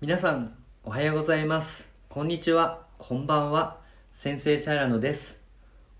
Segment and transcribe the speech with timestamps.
[0.00, 1.88] 皆さんおはようございます。
[2.08, 2.86] こんにちは。
[2.98, 3.78] こんばんは。
[4.12, 5.40] 先生チャイランドです。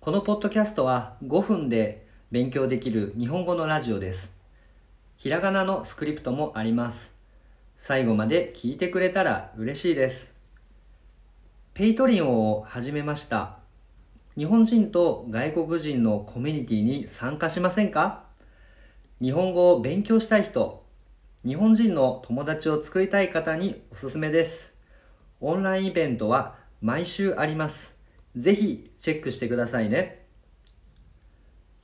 [0.00, 4.34] このポッドキャストは5分で勉強できる日本語のラジオです。
[5.16, 7.12] ひらがなのスクリプトもあります。
[7.76, 10.32] 最後まで聞いてくれたら嬉しいです。
[11.72, 13.58] Patreon を始めました。
[14.36, 18.24] 日本人と外国人のコミュニティに参加しませんか？
[19.20, 20.83] 日本語を勉強したい人
[21.44, 24.72] 日本人の友達を作りたい方におすすめです。
[25.42, 27.94] オンラインイベントは毎週あります。
[28.34, 30.24] ぜひチェックしてくださいね。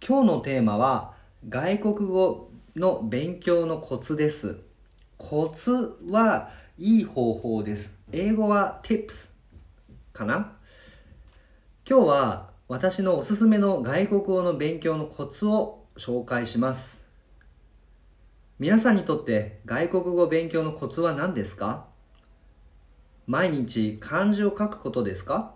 [0.02, 1.12] 今日のテーマは
[1.46, 4.56] 外国語の勉強のコツです。
[5.18, 7.94] コツはいい方法です。
[8.12, 9.28] 英語は tips
[10.14, 10.56] かな？
[11.86, 16.99] 今日は私のおすすめの外国語の勉強のコツを紹介します。
[18.60, 21.86] 皆さんにとって外国語勉強のコツは何ですか？
[23.26, 25.54] 毎日漢字を書くことですか？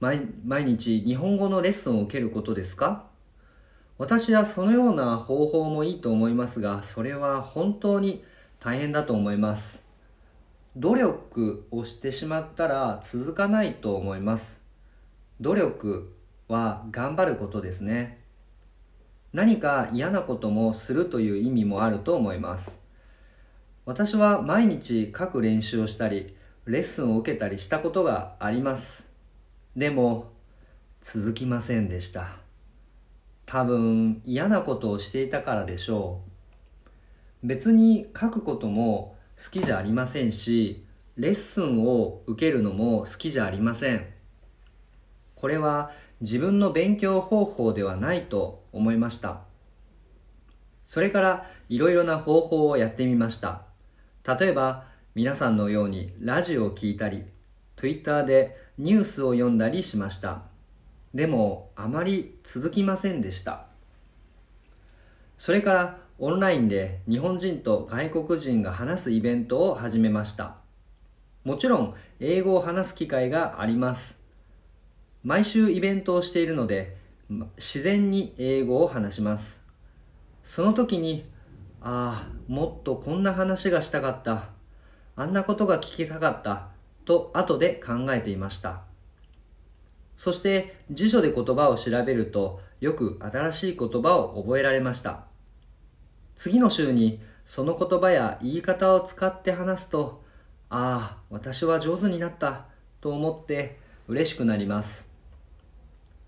[0.00, 3.04] 毎日日本語のレッスンを受けることですか？
[3.98, 8.24] 私はそのような方法もいいと思いますがそれは本当に
[8.60, 9.84] 大変だと思います。
[10.76, 14.62] 努力をしてしまったら続かないと思います。
[15.38, 16.16] 努力
[16.48, 18.23] は頑張ることですね。
[19.34, 22.80] 何か嫌なこともするという意味もあると思います。
[23.84, 29.10] 私は毎日書く練習をしたりレッスンを受けたりしたことがあります。
[29.74, 30.30] でも
[31.02, 32.28] 続きませんでした。
[33.44, 36.20] 多分嫌なことをしていたからでしょ
[37.42, 37.46] う。
[37.48, 40.84] 別に書くことも好きじゃありませんし
[41.16, 44.06] レッスンを受けるのも好きじゃありません。
[45.34, 49.40] これは自分の勉強方法ではないと思いました。
[50.84, 53.62] それからいろいろな方法をやってみました。
[54.26, 57.24] 例えば皆さんのようにラジオを聞いたり
[57.76, 60.42] Twitter でニュースを読んだりしました。
[61.14, 63.66] でもあまり続きませんでした。
[65.36, 70.56] それからオンラインで日本人と外国人が話すイベントを始めました。
[71.44, 74.23] もちろん英語を話す機会があります。
[75.24, 76.98] 毎週イベントをしているので
[77.56, 79.58] 自然に英語を話します。
[80.42, 81.24] その時に
[81.80, 84.50] ああもっとこんな話がしたかった。
[85.16, 86.68] あんなことが聞きたかった
[87.06, 88.82] と後で考えていました。
[90.18, 95.24] そして辞書で言葉を調べるとよく新しい言葉を覚えられました。
[96.36, 100.22] 次の週にその言葉や言い方を使って話すと
[100.68, 102.66] ああ私は上手になった
[103.00, 105.13] と思って嬉しくなります。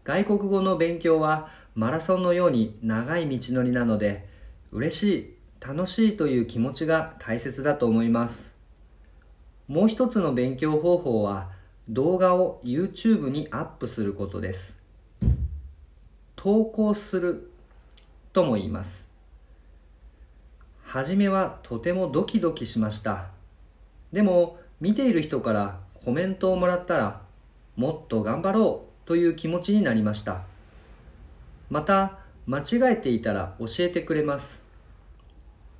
[0.06, 4.24] 外国語の勉強はマラソンのように長い道のりなので
[4.70, 8.54] 嬉しい楽しいという気持ちが大切だと思います。
[9.66, 11.50] もう一つの勉強方法は
[11.88, 14.78] 動画を YouTube にアップすることです。
[16.36, 17.50] 投稿する
[18.32, 19.08] とも言います。
[20.84, 23.30] はじめはとてもドキドキしました。
[24.12, 27.22] でも見ている人からコメントをもらったら
[27.74, 30.42] もっと頑張ろうという気持ちになりました。
[31.70, 34.62] また間違えていたら教えてくれます。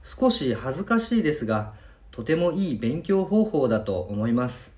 [0.03, 1.75] 少し恥ずかしいですが
[2.13, 4.75] とてもいい勉強方法だと思います。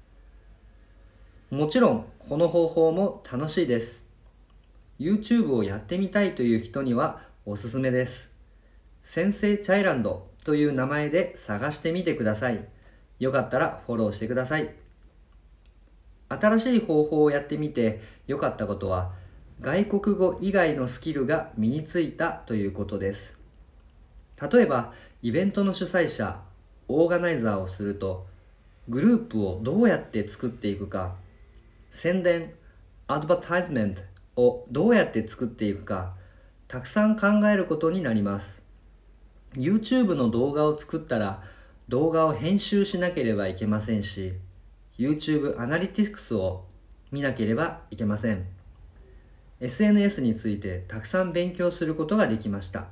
[1.51, 4.05] もちろんこの方法も楽しいです。
[4.99, 8.31] YouTube をやってみたいという人にはおすすめです。
[9.03, 12.65] 先生チャイランドという名前で探してみてください。
[13.19, 14.88] よかったらフォローしてください。
[16.28, 19.12] 新しい方法をやってみて良かったことは
[19.61, 23.37] 外国語以外のスキルが身についたということです。
[24.53, 26.41] 例えばイベントの主催者
[26.87, 28.27] オーガナイザーをすると
[28.88, 31.17] グループをどうやって作っていくか。
[31.91, 32.53] 宣伝
[33.06, 34.03] アドバタイズメント
[34.37, 36.14] をどうやって作っていくか。
[36.69, 38.62] たくさん考えることになります。
[39.55, 41.43] YouTube の動画を作ったら
[41.88, 44.35] 動画を編集しなければいけませんし
[44.99, 46.65] YouTube アナリティクスを
[47.12, 48.47] 見なければいけません。
[49.61, 52.89] SNS についてたくさん勉強することができました。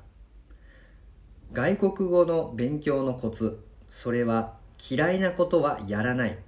[1.52, 4.54] 外国語の勉強のコツそれは
[4.90, 6.38] 嫌いなことはやらない。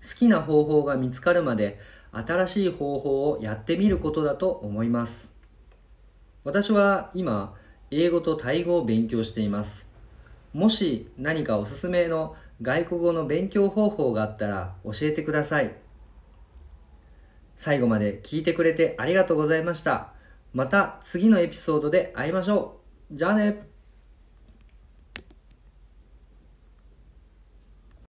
[0.00, 1.80] 好きな方法が見つかるまで
[2.12, 5.32] 新しい方法をやってみることだと思います。
[6.44, 7.56] 私は今
[7.90, 9.88] 英語とタイ語を勉強しています。
[10.52, 15.74] もし何かおすすめの外国語の勉強方法があったら教えてください。
[17.56, 20.12] 最後まで聞いてくれてありがとうございました。
[20.52, 22.80] また次のエピソードで会いましょ
[23.10, 23.16] う。
[23.16, 23.68] じゃあね